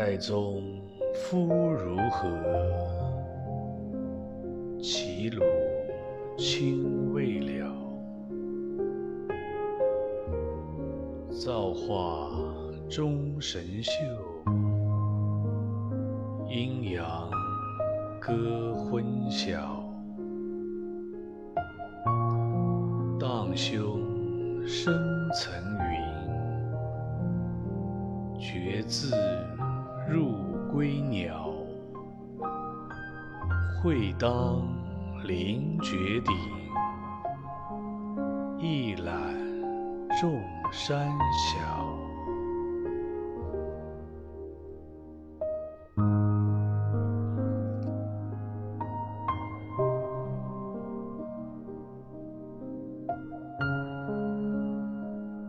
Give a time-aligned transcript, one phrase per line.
[0.00, 0.62] 代宗
[1.12, 2.28] 夫如何？
[4.80, 5.42] 齐鲁
[6.36, 7.74] 青未了。
[11.30, 12.30] 造化
[12.88, 13.90] 钟神秀，
[16.48, 17.28] 阴阳
[18.20, 19.82] 割昏晓。
[23.18, 24.94] 荡胸生
[25.34, 25.52] 层
[28.36, 29.12] 云，决眦
[30.08, 30.32] 入
[30.72, 31.52] 归鸟。
[33.80, 34.62] 会当
[35.24, 36.34] 凌绝顶，
[38.58, 39.14] 一览
[40.20, 42.17] 众山小。